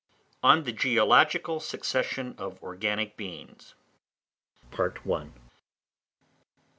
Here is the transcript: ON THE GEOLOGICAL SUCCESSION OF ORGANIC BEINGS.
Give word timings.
ON 0.41 0.63
THE 0.63 0.71
GEOLOGICAL 0.71 1.59
SUCCESSION 1.59 2.33
OF 2.39 2.57
ORGANIC 2.63 3.17
BEINGS. 3.17 3.75